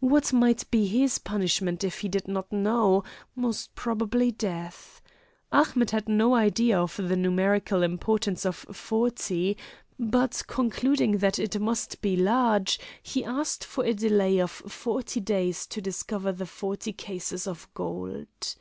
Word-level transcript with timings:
What 0.00 0.32
might 0.32 0.64
be 0.70 0.86
his 0.86 1.18
punishment 1.18 1.82
he 1.82 2.08
did 2.08 2.26
not 2.26 2.50
know 2.50 3.04
most 3.36 3.74
probably 3.74 4.30
death. 4.30 5.02
Ahmet 5.52 5.90
had 5.90 6.08
no 6.08 6.34
idea 6.34 6.80
of 6.80 6.96
the 6.96 7.16
numerical 7.16 7.82
importance 7.82 8.46
of 8.46 8.56
forty; 8.56 9.58
but 9.98 10.42
concluding 10.46 11.18
that 11.18 11.38
it 11.38 11.60
must 11.60 12.00
be 12.00 12.16
large 12.16 12.80
he 13.02 13.26
asked 13.26 13.62
for 13.62 13.84
a 13.84 13.92
delay 13.92 14.38
of 14.40 14.50
forty 14.52 15.20
days 15.20 15.66
to 15.66 15.82
discover 15.82 16.32
the 16.32 16.46
forty 16.46 16.94
cases 16.94 17.46
of 17.46 17.68
gold. 17.74 18.54